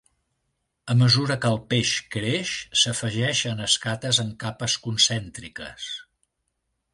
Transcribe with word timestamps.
A 0.93 0.93
mesura 1.01 1.35
que 1.43 1.51
el 1.55 1.59
peix 1.73 1.91
creix, 2.15 2.53
s’afegeixen 2.85 3.61
escates 3.67 4.23
en 4.25 4.33
capes 4.45 4.79
concèntriques. 4.89 5.93